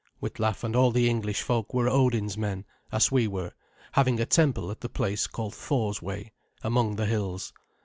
[0.19, 3.51] Witlaf and all the English folk were Odin's men, as we were,
[3.91, 7.53] having a temple at the place called Thor's Way, among the hills.